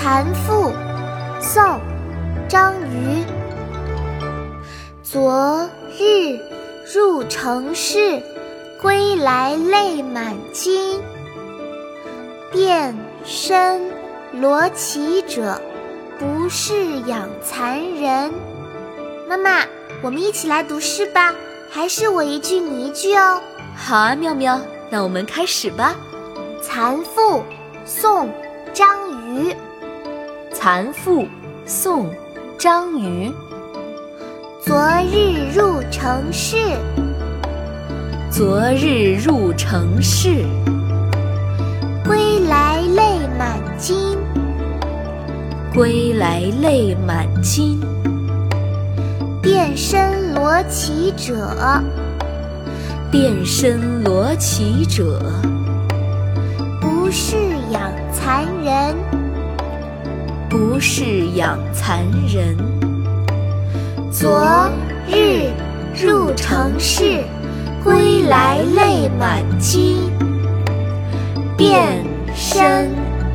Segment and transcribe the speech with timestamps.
[0.02, 0.70] 《蚕妇》
[1.42, 1.62] 宋·
[2.48, 3.22] 张俞，
[5.02, 6.40] 昨日
[6.94, 8.22] 入城市，
[8.80, 10.98] 归来泪满巾。
[12.50, 13.92] 遍身
[14.32, 15.60] 罗绮者，
[16.18, 18.32] 不是养蚕人。
[19.28, 19.66] 妈妈，
[20.00, 21.34] 我们一起来读诗吧，
[21.70, 23.38] 还是我一句你一句哦。
[23.76, 25.94] 好啊，妙妙，那我们开始吧。
[26.62, 27.40] 《蚕妇》
[27.84, 28.28] 宋·
[28.72, 28.88] 张
[29.34, 29.54] 俞
[30.52, 31.22] 蚕妇》
[31.64, 32.06] 宋·
[32.58, 33.32] 张瑜。
[34.60, 34.76] 昨
[35.10, 36.56] 日入城市，
[38.30, 40.44] 昨日入城市。
[42.04, 44.18] 归来泪满襟，
[45.72, 47.80] 归来泪满襟。
[49.40, 51.56] 变身罗绮者，
[53.10, 55.20] 变身罗绮者。
[56.80, 57.36] 不是
[57.70, 58.94] 养蚕人，
[60.50, 62.56] 不是养蚕人。
[64.10, 64.68] 昨
[65.06, 65.52] 日
[66.04, 67.22] 入城市，
[67.84, 70.10] 归来泪满襟。
[71.56, 72.04] 变
[72.34, 72.90] 身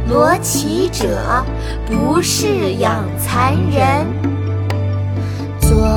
[0.09, 1.41] 罗绮者，
[1.87, 4.05] 不是养蚕人。
[5.61, 5.87] 昨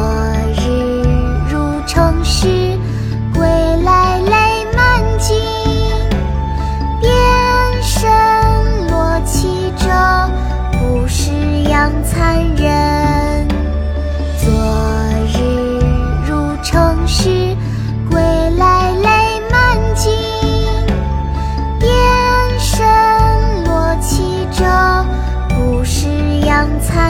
[0.55, 1.03] 日
[1.51, 2.68] 入城市，